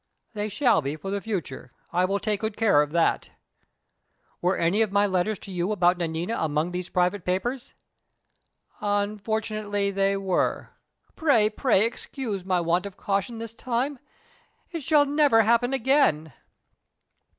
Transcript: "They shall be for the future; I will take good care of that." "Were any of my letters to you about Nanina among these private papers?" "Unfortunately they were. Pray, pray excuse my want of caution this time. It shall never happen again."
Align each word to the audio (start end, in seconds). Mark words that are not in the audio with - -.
"They 0.33 0.49
shall 0.49 0.81
be 0.81 0.95
for 0.95 1.11
the 1.11 1.21
future; 1.21 1.71
I 1.93 2.05
will 2.05 2.17
take 2.17 2.39
good 2.39 2.57
care 2.57 2.81
of 2.81 2.91
that." 2.91 3.29
"Were 4.41 4.57
any 4.57 4.81
of 4.81 4.91
my 4.91 5.05
letters 5.05 5.37
to 5.37 5.51
you 5.51 5.71
about 5.71 5.99
Nanina 5.99 6.37
among 6.39 6.71
these 6.71 6.89
private 6.89 7.23
papers?" 7.23 7.75
"Unfortunately 8.79 9.91
they 9.91 10.17
were. 10.17 10.71
Pray, 11.15 11.51
pray 11.51 11.85
excuse 11.85 12.43
my 12.43 12.59
want 12.59 12.87
of 12.87 12.97
caution 12.97 13.37
this 13.37 13.53
time. 13.53 13.99
It 14.71 14.81
shall 14.81 15.05
never 15.05 15.43
happen 15.43 15.71
again." 15.71 16.33